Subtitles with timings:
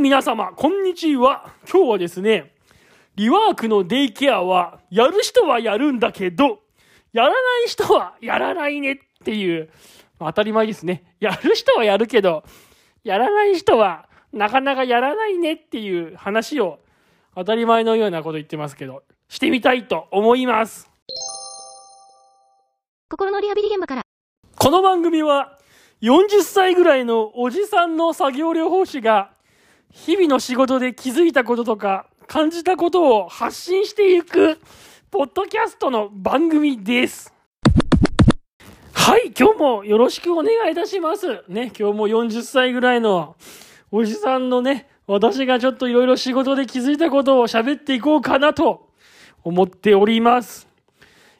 [0.00, 1.52] 皆様、こんにちは。
[1.70, 2.54] 今日はですね、
[3.16, 6.60] リワークのデイケアは、やる人はやるんだけど、
[7.12, 7.34] やらな
[7.64, 9.68] い人はやらないねっていう、
[10.18, 11.14] まあ当たり前ですね。
[11.20, 12.44] やる人はやるけど、
[13.04, 16.78] やらない人はなかなかやらないねっていう話を
[17.34, 20.90] 当たり前のようなこと言ってますけど、してみたいと思います。
[23.10, 24.02] 心のリハビリ現場から。
[24.56, 25.58] この番組は
[26.00, 29.38] 40歳ぐらいのおじさんの作業療法士が
[29.92, 34.60] 日々の仕事で気づいたこととか感じたことを発信していく
[35.10, 37.34] ポッドキャストの番組です。
[38.92, 41.42] はい、今日もよろしくお願いいたします。
[41.48, 43.34] ね、今日も40歳ぐらいの
[43.90, 48.90] おじさんのね、私がちょっといろいろ仕事で気づいたことを喋っていこうかなと
[49.42, 50.68] 思っております。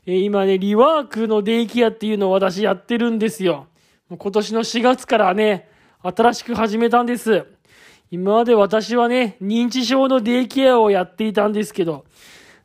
[0.07, 3.69] えー今ね、リワークのデイケアっていうのを私やってるんですよ。
[4.09, 5.69] もう今年の4月からね、
[6.03, 7.47] 新しく始めたんです。
[8.11, 12.05] 今まで私はね、認知症のデイケアをやっていたんですけど、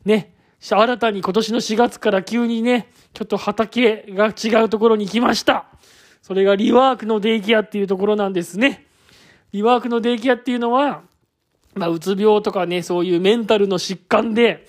[0.04, 5.66] ね、新たに今年の4月から急にね、ちょっと畑が違うところに来ました。
[6.20, 8.86] それがリワークのデイケアっていうところなんですね。
[9.52, 11.02] リワークのデイケアっていうのは、
[11.74, 14.66] まあ、うつ病とかね、そういうメンタルの疾患で、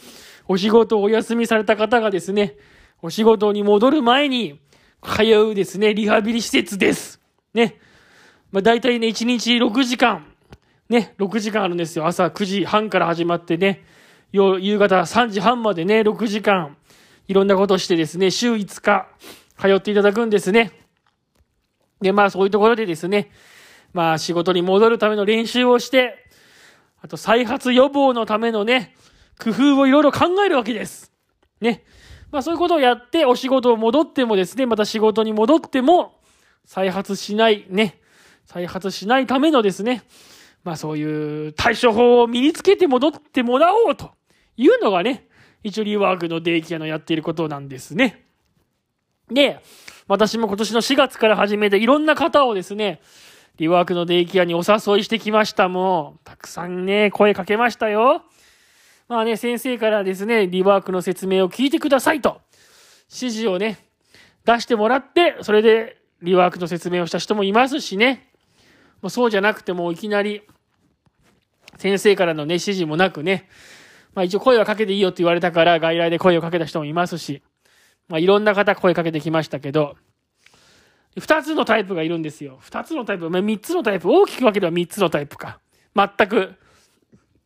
[0.47, 2.55] お仕事をお休みされた方がですね、
[3.01, 4.59] お仕事に戻る前に
[5.01, 7.19] 通うですね、リハビリ施設です。
[7.55, 7.79] ね。
[8.51, 10.25] まあ、大体ね、1日6時間、
[10.89, 12.07] ね、6時間あるんですよ。
[12.07, 13.83] 朝9時半から始まってね、
[14.31, 16.77] 夕方3時半までね、6時間、
[17.27, 19.07] いろんなことしてですね、週5日
[19.59, 20.71] 通っていただくんですね。
[22.01, 23.31] で、まあそういうところでですね、
[23.93, 26.25] まあ仕事に戻るための練習をして、
[27.01, 28.95] あと再発予防のためのね、
[29.43, 31.11] 工夫をいろいろ考えるわけです。
[31.59, 31.83] ね。
[32.31, 36.19] まあそういうことをやって、お仕事を戻ってもですね、また仕事に戻っても、
[36.65, 37.99] 再発しない、ね。
[38.45, 40.03] 再発しないためのですね、
[40.63, 44.11] まあそういう対処法を身につけて戻ってもらおうと
[44.57, 45.27] いうのがね、
[45.63, 48.25] 一応リワークのデイケアのやっていることなんですね。
[49.31, 49.59] で、
[50.07, 53.01] 私も今年の4月から始めていろんな方をですね、
[53.57, 55.67] リワークのデイケアにお誘いしてきました。
[55.67, 58.23] もう、たくさんね、声かけましたよ。
[59.07, 62.41] まあね、先生からですね、リワークの説明を聞いてくださいと、
[63.09, 63.77] 指示をね、
[64.45, 68.31] 出してもらって、それでリワークの説明をした人もいますしね、
[69.01, 70.43] もうそうじゃなくてもいきなり、
[71.77, 73.47] 先生からのね、指示もなくね、
[74.13, 77.41] まあ一応声はかけていいよって言われたから、外来で声をかけた人もいますし、
[78.07, 79.95] まあいろんな方声かけてきましたけど、
[81.19, 82.57] 二つのタイプがいるんですよ。
[82.61, 85.59] 二つのタイプ、まあ三つのタイプ、大きく分ければ三つのタイプか。
[85.95, 86.53] 全く、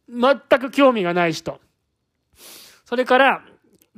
[0.09, 1.59] 全く興味がない人。
[2.85, 3.45] それから、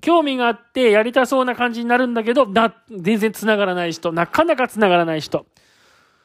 [0.02, 4.12] 興味があってやりたそうな感じになるんだけど、な、全然繋がらない人。
[4.12, 5.46] なかなか繋がらない人。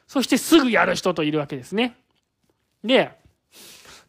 [0.05, 1.95] そしてすぐやる人といるわけですね。
[2.83, 3.11] で、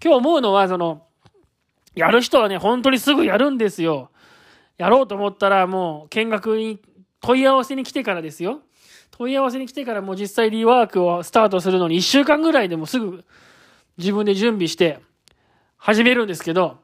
[0.02, 1.06] 今日思うのは、その、
[1.94, 4.10] やる人はね、本当にすぐやるんですよ。
[4.78, 6.80] やろうと思ったら、もう、見学に
[7.20, 8.60] 問い合わせに来てからですよ。
[9.10, 13.24] 問い合わせに来てからもう実際リワークをスタートするのに1週間ぐらいでもすぐ
[13.98, 14.98] 自分で準備して
[15.76, 16.78] 始めるんですけど、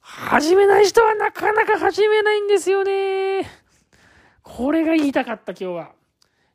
[0.00, 3.46] 始めない人はなかなか始めないんですよね。
[4.42, 5.92] これが言いたかった今日は。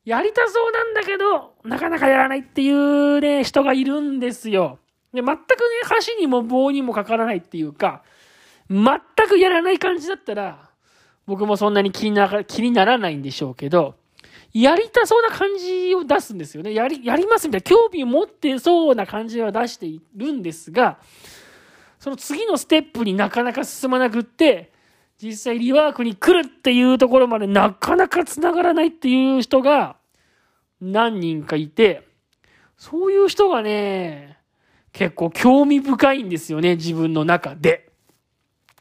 [0.06, 4.80] やりたそうなんだけど、なかなかやらないっていうね、人がいるんですよ。
[5.14, 5.36] で、全くね、
[5.84, 8.04] 箸にも棒にもかからないっていうか、
[8.70, 10.70] 全くやらない感じだったら、
[11.26, 13.96] 僕もそんなに気にな気にならないんでしょうけど、
[14.54, 16.74] やりたそうな感じを出すんですよね。
[16.74, 21.00] やり、やりますみたいな、興味を持ってそうな感じは出しているんですが、
[22.00, 24.72] その次のステップになかなか進まなくって、
[25.22, 29.98] 実際リワークに来るっていうところまでなかなか繋がらないっていう人が
[30.80, 32.08] 何人かいて、
[32.78, 34.39] そういう人がね、
[34.92, 37.90] 結構興味深いんですよね、自分の中で。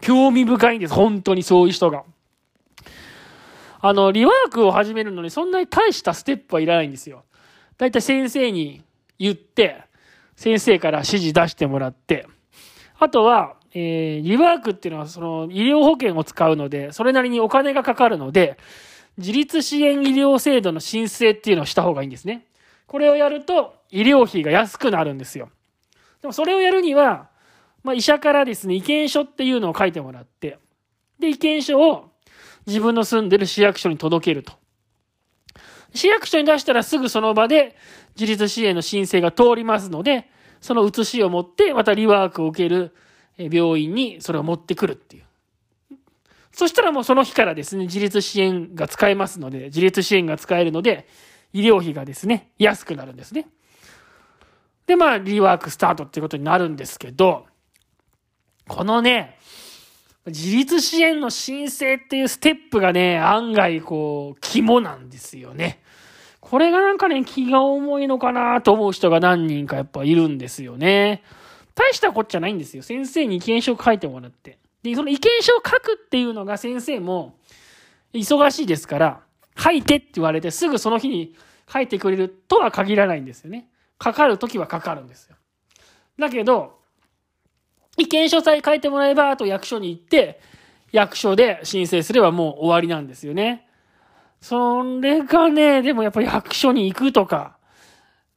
[0.00, 2.04] 興味深いんです、本当にそういう人が。
[3.80, 7.24] あの、リワークを始めるのにそんなに大したステップはいらないんですよ。
[7.76, 8.82] だいたい先生に
[9.18, 9.82] 言って、
[10.34, 12.26] 先生から指示出してもらって、
[12.98, 18.58] あとは、えー、リワークっていうのはその医療保険を使うので、それなりにお金がかかるので、
[19.18, 22.46] 自立支援医療制度の申請っていうのをした方がいいんですね。
[22.86, 25.50] これをやると医療費が安くなるんですよ。
[26.20, 27.28] でもそれをやるには、
[27.82, 30.58] まあ、医者からですね、意見書っていうのを書いてもらって、
[31.18, 32.10] で、意見書を
[32.66, 34.52] 自分の住んでる市役所に届けると。
[35.94, 37.76] 市役所に出したらすぐその場で
[38.18, 40.28] 自立支援の申請が通りますので、
[40.60, 42.94] その写しを持って、またリワークを受ける
[43.38, 45.24] 病院にそれを持ってくるっていう。
[46.52, 51.06] そしたらもうその日からですね、自立支援が使えますので、自立支援が使えるので、
[51.52, 53.48] 医療費がですね、安くなるんですね。
[54.88, 57.46] で、まあ、リワークスタートっていうことになるんですけど、
[58.66, 59.38] このね、
[60.26, 65.82] 自立支援の申請っていうステップがね、案外こう、肝なんですよね。
[66.40, 71.22] これがなんかね、気が重いのかなと思う人が何人かやっぱいるんですよね。
[71.74, 72.82] 大したこっちゃないんですよ。
[72.82, 74.58] 先生に意見書を書いてもらって。
[74.82, 77.36] で、その意見書を書くっていうのが先生も
[78.14, 79.20] 忙しいですから、
[79.54, 81.34] 書いてって言われてすぐその日に
[81.70, 83.68] 書いてくれるとは限らないんですよね。
[83.98, 85.36] かかるときはかかるんですよ。
[86.18, 86.78] だけど、
[87.96, 90.40] 意見書さえ書いてもらえば、あと役所に行って、
[90.92, 93.68] 役所で申請すればもう終わりなんですよね。
[94.40, 97.56] それがね、でもやっぱり役所に行くとか、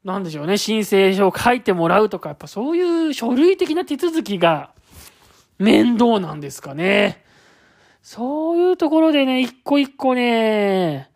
[0.04, 4.72] なんでしょうね、申請書を書いてもらうとか、やっぱそういう書類的な手続きが
[5.60, 7.24] 面倒なんですかね。
[8.02, 11.11] そういうところでね、一個一個ね、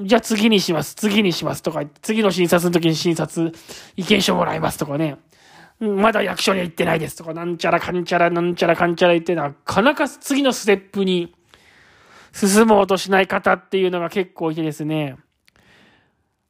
[0.00, 3.52] じゃあ次にします、次にしますとか、次の診察の時に診察、
[3.96, 5.18] 意見書もらいますとかね。
[5.78, 11.34] まだ役所には行ってないですとか、なんちゃらかんちゃらなんちゃらかんちゃら言ってなかなか次のステップに
[12.32, 15.16] 進もうとしない方っていうのが結構いてですね。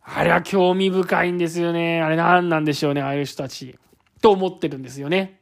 [0.02, 2.00] あれは興味深いんですよね。
[2.02, 3.78] あれ何なんでしょうね、ああいう人たち。
[4.22, 5.40] と思ってるんですよね。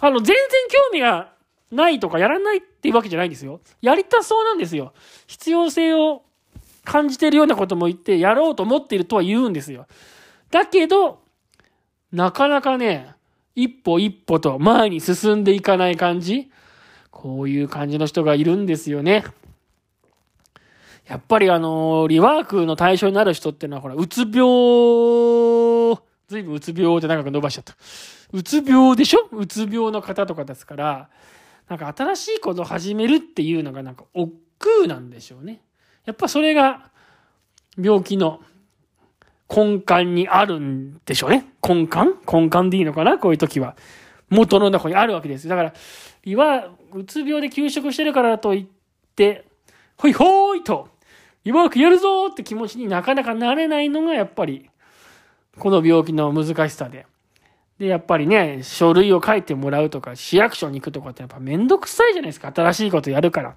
[0.00, 0.36] あの、全然
[0.70, 1.32] 興味が
[1.72, 3.60] ないとかやらないっていうわけじゃないんですよ。
[3.80, 4.92] やりたそうなんですよ。
[5.26, 6.22] 必要性を
[6.88, 9.86] 感じてるようなことも言って、やろうと思っているとは言うんですよ。
[10.50, 11.20] だけど、
[12.10, 13.14] なかなかね、
[13.54, 16.50] 一歩一歩と前に進んでいかない感じ
[17.10, 19.24] こういう感じの人がいるんですよね。
[21.06, 24.36] やっぱりあの、リワークの対象になる人っていうのは、ほら、うつ病、
[26.28, 27.74] ずいぶんうつ病って長く伸ばしちゃった。
[28.32, 29.26] うつ病でしょ？
[29.32, 31.08] うつ病の方とかですから、
[31.68, 35.62] なんか新しいことを始めるっていうのがなんか億劫なんでしょうね。
[36.08, 36.88] やっぱそれが
[37.78, 38.40] 病気の
[39.54, 41.52] 根幹にあるんでしょうね。
[41.62, 41.96] 根幹？
[42.26, 43.18] 根幹でいいのかな？
[43.18, 43.76] こういう時は。
[44.30, 45.48] 元の中にあるわけです。
[45.48, 45.74] だから、
[46.24, 48.66] 胃は、うつ病で休職してるからといっ
[49.16, 49.44] て、
[49.98, 50.88] ほいほーいと、
[51.44, 54.70] うまくやるぞって気持ちになかなかなれないのが、やっぱり、
[55.58, 57.06] この病気の難しさで。
[57.78, 62.50] で、やっぱりね、書類を書いてもらうとか、市役所に行くとかってやっぱめんどくさいじゃないですか。
[62.54, 63.56] 新しいことやるから。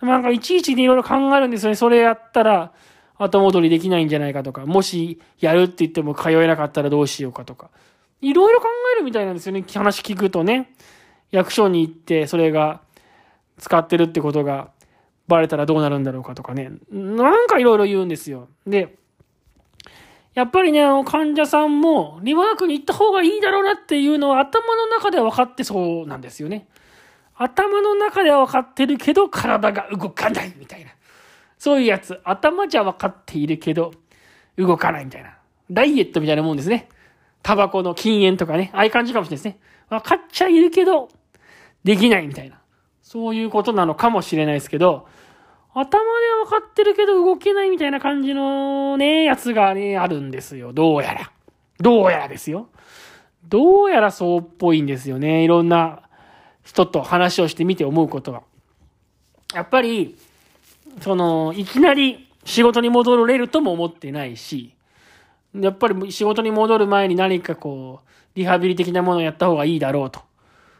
[0.00, 1.76] でもなんかいちいちいろいろ考えるんですよね。
[1.76, 2.72] それやったら、
[3.16, 7.70] 後戻りできないんじゃないかとか、もしやるって言っても通えなかったらどうしようかとか。
[8.20, 9.64] いろいろ考えるみたいなんですよね。
[9.74, 10.72] 話聞くとね。
[11.30, 12.80] 役所に行って、それが
[13.58, 14.70] 使ってるってことが
[15.26, 16.70] バレたらどうなるんだろうかとかね。
[16.90, 18.48] なんかいろいろ言うんですよ。
[18.66, 18.96] で、
[20.34, 26.68] やっぱりね、あの患者さんもリワークに行った方がいいだろうなっていうのは頭の中では分かってそうなんですよね。
[27.38, 30.90] 頭の中では分かってるけど体が動かないみたいな。
[31.56, 32.20] そういうやつ。
[32.24, 33.92] 頭じゃ分かっているけど、
[34.56, 35.36] 動かないみたいな。
[35.70, 36.88] ダイエットみたいなもんですね。
[37.42, 38.70] タバコの禁煙とかね。
[38.74, 39.60] ああいう感じかもしれないですね。
[39.88, 41.08] 分かっちゃいるけど、
[41.84, 42.60] できないみたいな。
[43.02, 45.06] そういうことなのかもしれないですけど、
[45.74, 45.96] 頭で
[46.40, 50.72] は分かってるけど動けないみたいな感じのね、やつがね、あるんですよ。
[50.72, 51.30] どうやら。
[51.78, 52.68] どうやらですよ。
[53.46, 55.44] どうやらそうっぽいんですよね。
[55.44, 56.07] いろんな
[56.68, 58.42] 人と話をしてみて思うことが。
[59.54, 60.18] やっぱり、
[61.00, 64.74] その、いきなり仕事に戻れるとも思ってないし、
[65.58, 70.20] やっぱり仕事に戻る前に何かこう、リハビリ的なものをやった方がいいだろうと。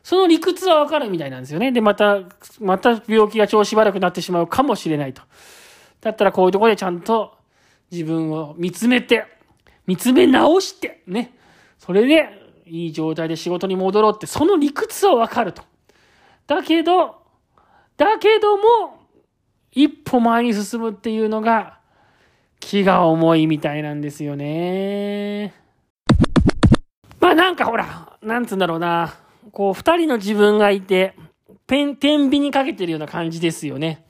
[0.03, 1.73] その理屈はわかるみたいなんですよね。
[1.73, 2.21] で、また、
[2.61, 5.23] また病気が調子悪くなってしまうかもしれないと。
[6.03, 7.35] だったらこういうとこでちゃんと
[7.91, 9.25] 自分を見つめて、
[9.87, 11.35] 見つめ直して、ね。
[11.79, 15.63] それで、いい状態で仕事に戻ろうって、その理屈はわかると。
[16.49, 17.15] だけど、
[17.99, 18.63] だけども、
[19.71, 21.79] 一歩前に進むっていうのが
[22.59, 25.53] 気が重いみたいなんですよね。
[27.21, 29.15] まあなんかほら、なんつうんだろうな。
[29.53, 31.15] こう、二人の自分がいて、
[31.67, 34.03] ペン、天秤にかけてるような感じですよね。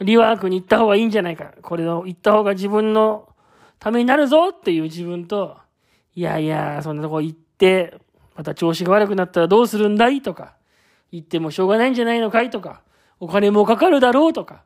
[0.00, 1.52] リワークに行った方がいいんじゃないか。
[1.60, 3.28] これを行った方が自分の
[3.78, 5.58] ためになるぞっていう自分と、
[6.14, 7.98] いやいや、そんなとこ行って、
[8.34, 10.54] また調子が悪くなったらどうするんだいとか、
[11.10, 12.82] 行ってもしょうがないんじゃないのかいとか、
[13.18, 14.62] お金もかかるだろうとか、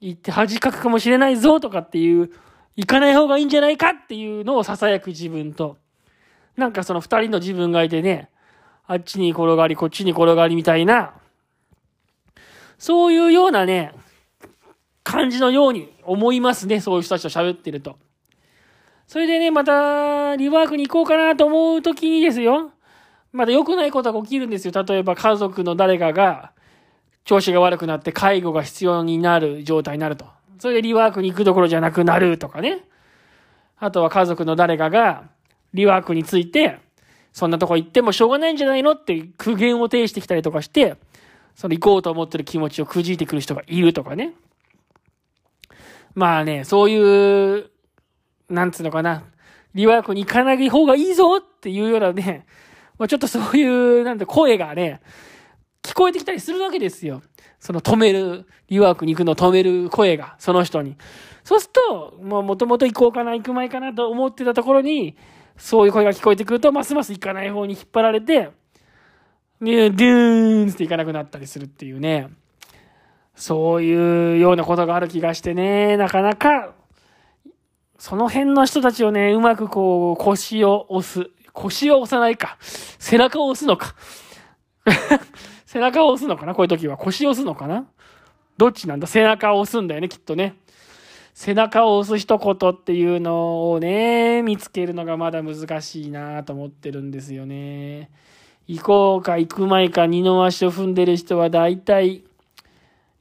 [0.00, 2.30] 行って恥かくかもしれないぞとかっていう、
[2.76, 5.76] 行かない方がいいんじゃないかっていうのを囁く自分と、
[6.56, 8.30] なんかその二人の自分がいてね、
[8.86, 11.14] あっちに転がり、こっちに転がりみたいな、
[12.78, 13.92] そういうようなね、
[15.04, 16.80] 感じのように思いますね。
[16.80, 17.96] そういう人たちと喋ってると。
[19.06, 22.72] それでね、また、リワークに行こうかなと思うときにですよ。
[23.32, 24.84] まだ良くないことが起きるんですよ。
[24.86, 26.52] 例えば家族の誰かが、
[27.24, 30.26] 調子が悪くなって介護が必要になる状態になると。
[30.58, 32.84] それでリワークに行くどころじゃなくなるとかね。
[33.78, 35.24] あとは家族の誰かが
[35.72, 36.78] リワークについて、
[37.32, 40.96] そんなとこ行ってもしょうがないんじゃないのって苦言を呈してきたりとかして、
[41.54, 44.34] その行こうと思ってる気持ちをくじいてくる人がいるとかね。
[46.14, 47.70] まあね、そういう、
[48.50, 49.24] なんつうのかな、
[49.74, 52.46] リワークに行かない方がいいぞっていうようなね、
[52.98, 55.00] まあ、ちょっとそういう、なんて声がね、
[55.82, 57.22] 聞こえてきたりするわけですよ。
[57.58, 60.96] その止める、リワークに行くのを止める声が、その人に。
[61.44, 65.16] そうすると、もう元々行こうかな、行く前かなと思ってたところに、
[65.56, 68.50] そういう声が聞こえてくると、ますます行かない方に引っ張られて、
[69.60, 72.30] ね、ドゥーンって行かなくなったりするっていうね。
[73.34, 76.74] そういうようなことがある気がしてね、なかなか、
[77.98, 81.30] その辺の人たちをね、うまくこう、腰を押す。
[81.52, 82.56] 腰を押さないか。
[82.60, 83.94] 背中を押すのか。
[85.66, 86.54] 背中を押すのかな？
[86.54, 86.96] こういう時は。
[86.96, 87.86] 腰を押すのかな？
[88.56, 89.06] どっちなんだ？
[89.06, 90.56] 背中を押すんだよね、きっとね。
[91.34, 98.10] 背中を押す一言っていうのをね、見つけるのがまだ難しいなと思ってるんですよね。
[98.66, 102.22] 行こうか行く前か二の足を踏んでる人は大体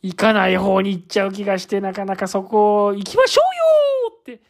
[0.01, 4.41] 行かない方に行っちゃう気がしてなかなかそこを行きましょうよって、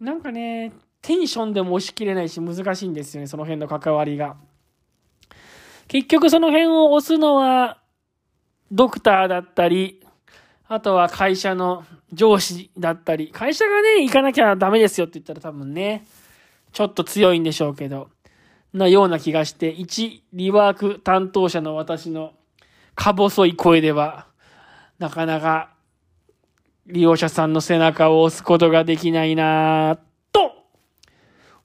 [0.00, 0.72] なんかね、
[1.02, 4.36] テンションでも押し切れないし難しいんですよね、その辺の関わりが。
[5.88, 7.78] 結局その辺を押すのは、
[8.70, 10.00] ドクターだったり、
[10.68, 16.06] あとは会社の上司だったり、会社がね、行かなきゃダメですよって言ったら多分ね、
[16.72, 18.08] ちょっと強いんでしょうけど、
[18.72, 22.32] なような気がして、一リワーク担当者の私の
[22.94, 24.26] か細い声では、
[25.00, 25.70] なかなか
[26.86, 30.11] 利用者さんの背中を押すことができないなと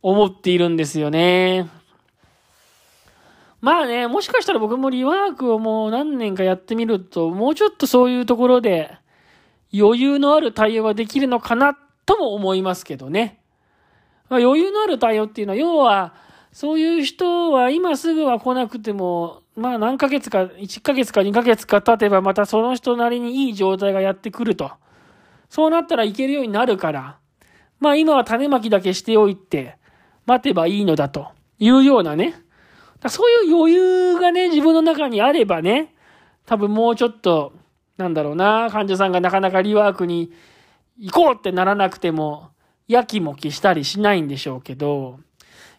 [0.01, 1.69] 思っているんですよね。
[3.59, 8.97] まあね、もしかしたら僕もリワークをもう何年かやってみると、もうちょっとそういうところで
[9.73, 13.39] 余裕のある対応ができるのかなとも思いますけどね。
[14.29, 16.13] まあ、余裕のある対応っていうのは、要は、
[16.51, 24.71] そういう人は今すぐは来なくても、まあ何ヶ月か、1ヶ月か2ヶ月か経てばまたその人なりにいい状態がやってくると。
[25.49, 27.17] そうなったらいけるようになるから、
[27.79, 29.77] まあ今は種まきだけしておいて、
[30.27, 32.35] 待てばいいのだというようなね。
[33.07, 35.95] そういう余裕がね、自分の中にあればね、
[36.45, 37.53] 多分もうちょっと、
[37.97, 40.31] なんだろうな、患者さんがなかなかリワークに
[40.99, 42.49] 行こうってならなくても、
[42.87, 45.19] やきもきしたりしないんでしょうけど、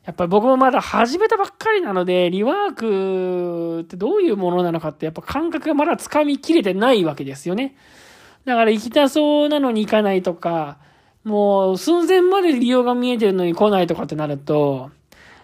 [0.04, 7.76] やっぱり僕もまだ始めたばっかりなので、リワークってどういうものなのかって、やっぱ感覚がまだ掴みきれてないわけですよね。
[8.46, 10.78] だから行きたそうなのに行かないとか、
[11.28, 14.90] もう寸前まで利用が見えてるのに来ないとかってなると、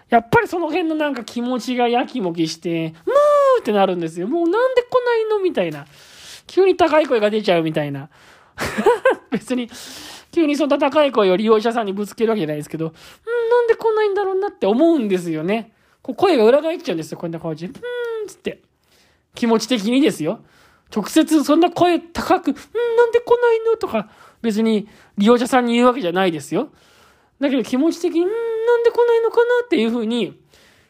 [0.09, 4.27] やっぱりその辺のなんか気持ちがやきもきして、ムーってなるんですよ。
[4.27, 5.85] もうなんで来ないのみたいな。
[6.47, 8.09] 急に高い声が出ちゃうみたいな。
[9.29, 9.69] 別に、
[10.31, 15.71] 急にそんな高い声を利用者さんにぶつけるわけじゃないですけど、んなんで来ないんだろうなって思うんですよね。
[16.01, 17.19] こう声が裏返っちゃうんですよ。
[17.19, 17.73] こんな感じで。
[17.73, 18.61] うーんつって。
[19.35, 20.39] 気持ち的にですよ。
[20.95, 24.09] 直接そんな声高く、んなんで来ないのとか、
[24.45, 24.87] 別に
[25.17, 26.69] 利用者さんに言うわけじゃないですよ。
[27.39, 30.39] だけど気持ち的に、んなんで来ないのかなっていうふうに、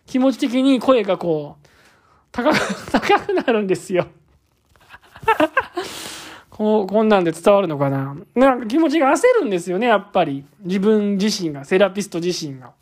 [0.05, 1.67] 気持ち的に声がこう、
[2.31, 2.57] 高く、
[2.91, 4.07] 高くなるんですよ。
[6.49, 10.45] こう、こんなんで伝わるのかななんか気持ちが焦るんですよね、やっぱり。
[10.61, 12.73] 自分自身が、セラピスト自身が。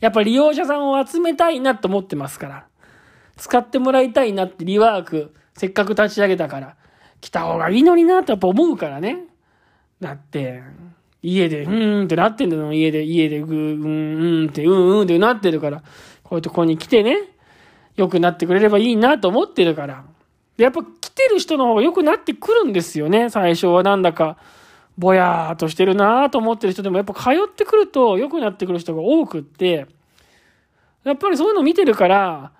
[0.00, 2.66] やっぱり利用者さんを集めたいなと思ってますから。
[3.36, 6.76] 使ってもらいたいなってリワーク、せっかく立ち上げたから、
[7.24, 9.24] 来た方がいいのになってやっぱ思うからね。
[9.98, 10.62] だって、
[11.22, 12.70] 家で、うーんってなってんだよ。
[12.74, 15.82] 家で、家で、ぐー、うん、うんって、うんうんってなってるから、
[16.22, 17.16] こういうとこに来てね、
[17.96, 20.04] 良くなってくれればいいなと思ってるから。
[20.58, 23.30] やっぱ来てる人の方が良くなってくるんですよね。
[23.30, 24.36] 最初はなんだか、
[24.98, 29.86] ぼやーっとしてるなーと思ってる人でも、やっぱ通ってくると良くなってくる人が多くって、
[31.04, 32.52] やっぱりそういうの見てるから、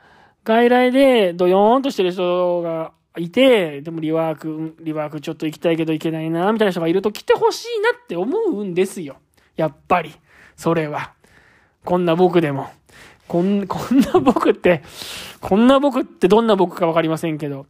[0.43, 9.17] 外来でドヨーンとしてる人がいて、でもリワーク、リワークちょっと行きたいけど行けないな、みたいな人がいると来てほしいなって思うんですよ。
[9.57, 10.13] やっぱり。
[10.57, 11.13] それは。
[11.85, 12.69] こんな僕でも。
[13.29, 14.83] こん、 こんな僕って、
[15.41, 17.67] こんな僕ってどんな僕かわかりませんけど、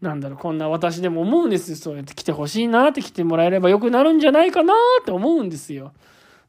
[0.00, 1.76] なんだろう、こんな私でも思うんですよ。
[1.76, 5.92] そうやって来てほしいなって来てもらえればよくなるんじゃないかなって思うんですよ。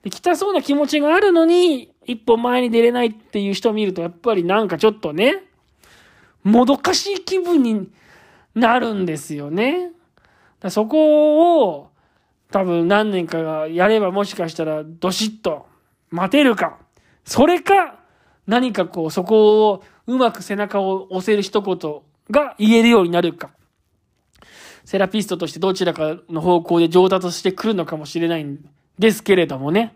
[0.04, 5.44] で、来たそうな気持ちがあるのに、一歩前に出れないっていう人を見ると、やっぱりなんかちょっとね、
[6.44, 7.88] もどかしい気分に
[8.56, 9.92] なるんですよね。
[10.60, 11.90] だそこを
[12.52, 15.68] 多分何年かがやればもしかしたらどしっと
[16.10, 16.78] 待てるか。
[17.26, 18.00] それか
[18.48, 23.52] 何かこうそこをうまく背中を押せる一言が言えるようになるか。
[24.86, 28.64] セラピストとしてどちらかの方向で上達してくるのかもしれないん
[29.00, 29.96] ですけれどもね。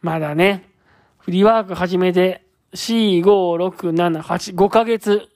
[0.00, 0.70] まだね、
[1.18, 3.24] フリーワーク始めて、4、5、
[3.68, 5.28] 6、7、8、5ヶ月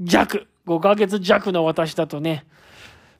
[0.00, 2.46] 弱、5ヶ月弱の私だとね、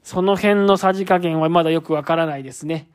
[0.02, 2.88] その辺のさじ加減はまだよくわからないですね。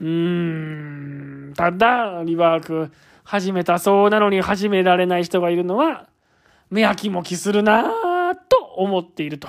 [0.00, 2.90] うーん、ただ、リワーク
[3.22, 6.08] 始めたそうなのに始められない人がいるのは、
[6.70, 9.48] 目やきもきするなぁと思っていると。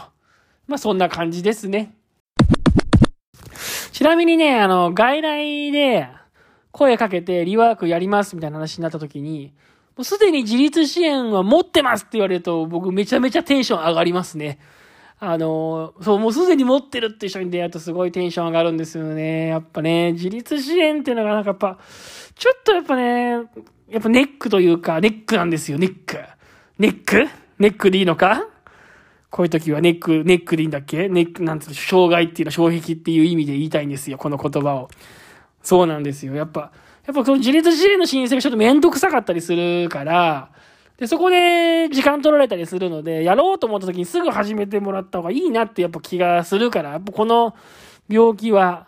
[0.67, 1.93] まあそんな感じですね。
[3.91, 6.09] ちなみにね、あの、外来で
[6.71, 9.53] 声かけてリワークやりますみたいな話になった時に、
[9.97, 14.59] もうすでに自立支援は持ってますって言われると僕めちゃめちゃテンション上がりますね。
[15.17, 19.47] あの、そう、もうすでに持ってるって人に出会うとすごいテンション上がるんですよね。
[19.47, 21.79] やっぱね、自立支援っていうのがなんかやっぱ、
[22.35, 23.29] ちょっとやっぱね、
[23.89, 26.17] やっぱネックというか、ネックなんですよ、ネック。
[26.77, 27.29] ネック？
[27.59, 28.45] ネックでいいのか？
[29.29, 31.07] こういう時はネック、ネックでいいんだっけ？
[31.07, 34.89] ネック、なんつうの、障害っていうのは障壁っていう意味で言いたいんですよ、この言葉を。
[35.63, 36.35] そうなんですよ。
[36.35, 36.73] やっぱ、
[37.05, 40.49] やっぱこの自立支援の申請がちょっとめんどくさかったりするから、
[40.97, 47.53] で、そこで時間取られたりするので、やろうと思った時にすぐ始めてもらった方がいいなってやっぱ気がするから、やっぱこの
[48.07, 48.87] 病気は、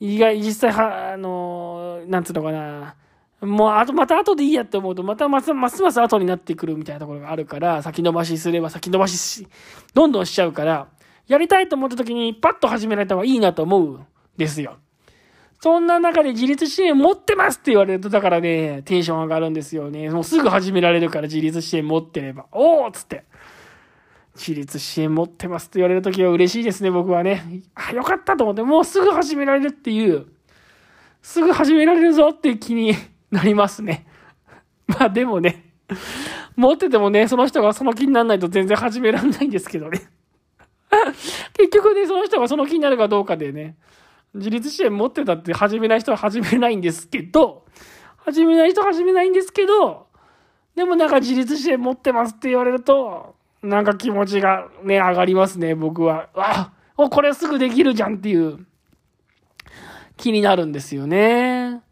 [0.00, 2.96] 意外、実際は、あの、なんつうのかな、
[3.42, 9.46] もう、あと、また後でいいやって思うと、またますますます後になってくるみたいなところがあるから、先延ばしすれば先延ばしし、
[9.94, 10.88] どんどんしちゃうから、
[11.28, 14.76] やりたいと思った時にパッと始められた方がいいなと思うんですよ。
[15.62, 20.10] そんな中で自立支援持ってますって言われると、だからね、テンション上がるんですよね。
[20.10, 22.46] もうすぐ始められるから自立支援持ってれば。
[22.50, 23.22] おーっつって。
[24.34, 27.62] 自立支援持ってますって言われるときは嬉しいですね、僕はね。
[27.76, 30.26] あ、よかったと思って、もうすぐ始められるっていう、
[31.22, 32.96] すぐ始められるぞっていう気に
[33.30, 34.04] なりますね。
[34.88, 35.74] まあでもね、
[36.56, 40.00] 持っててもね、その人がその気にならないと全然始められないんですけどね。
[41.56, 43.76] 結局ね、その人がその気になるかどうかでね、
[44.34, 47.64] 自立支援持ってたって始めない人は始めないんですけど、
[48.16, 50.06] 始めない人は始めないんですけど、
[50.74, 56.28] でもなんか自立支援持ってますって言われると、なんか気持ちがね、上がりますね、僕は。
[56.34, 58.66] あ、お、これすぐできるじゃんっていう
[60.16, 61.82] 気になるんですよね。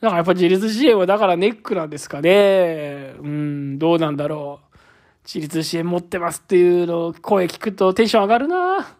[0.00, 3.14] だからやっぱ自立支援はだからネックなんですかね。
[3.20, 4.78] うん、どうなんだろう。
[5.24, 8.96] 自立支援持ってますっていうのを声聞くとテンション上がるな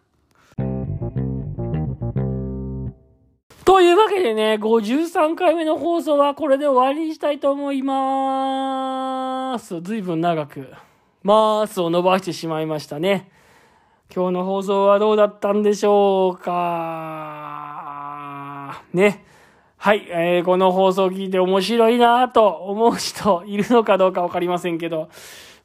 [3.70, 9.80] というわけでね、53回目の放送はこれで終わりにしたいと思いまーす。
[9.80, 10.72] ずいぶん長く、
[11.22, 13.30] マースを伸ばしてしまいましたね。
[14.12, 16.52] 今日の放送はどうだったんでしょうか
[18.92, 19.24] ね。
[19.76, 25.10] はい、えー、この放送を聞いて面白いなと思う人いるのかどうかわかりませんけど、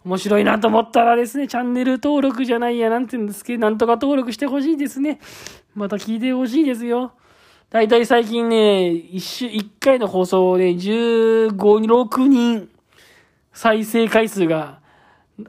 [0.05, 5.19] 面白いなと思ったらですね、チャンネル登録じゃないや、なんて言うんですけど、なんとか登録してほしいですね。
[5.73, 7.13] また聞いてほしいですよ。
[7.71, 12.69] だいたい最近ね、一週、一回の放送で15、6人
[13.53, 14.79] 再生回数が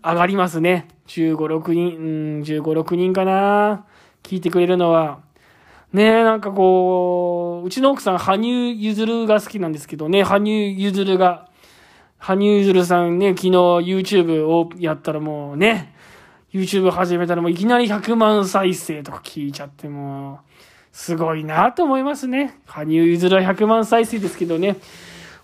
[0.03, 0.89] 上がりますね。
[1.09, 2.01] 15、6人、う
[2.39, 3.85] ん、15、6人かな。
[4.23, 5.21] 聞いてくれるのは。
[5.93, 11.49] ねえ、なんかこう、うちの奥さん、羽生結弦が好きなんですけどね、羽生結弦が、
[12.19, 15.95] 羽生結弦さんね、昨日 YouTube をやったらもうね、
[16.53, 20.56] YouTube 始めたらもういきなり100万再生とか聞いちゃってもう、
[20.97, 22.59] すごいなと思いますね。
[22.65, 24.77] 羽生結弦は100万再生ですけどね、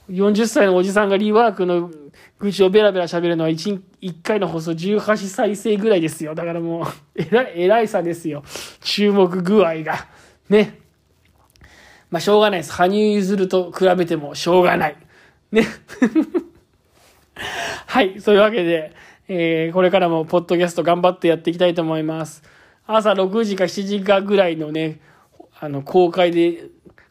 [0.08, 1.90] 40歳のおじさんがリワークの
[2.38, 6.34] 愚痴をベラベラ喋るのは 1, 1回の放送18再生ぐらいですよ。
[6.34, 6.86] だからもう、
[7.20, 8.42] えらい、偉いさですよ。
[8.80, 10.06] 注目具合が。
[10.48, 10.78] ね。
[12.10, 12.72] まあ、しょうがないです。
[12.72, 14.96] 羽生結弦と比べてもしょうがない。
[15.50, 15.66] ね。
[17.88, 18.18] はい。
[18.22, 18.94] そういうわけで、
[19.28, 22.42] えー、これからもポッドキャスト頑張ってやっていきたいと思います。
[22.86, 25.11] 朝6時か7時かぐらいのね、
[25.62, 26.64] あの、公開で、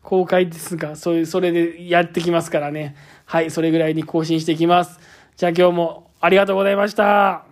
[0.04, 2.98] 公開ですが、そういう、それでやってきますからね。
[3.24, 5.00] はい、それぐらいに更新していきます。
[5.38, 7.51] じゃあ今日もありがとうございました。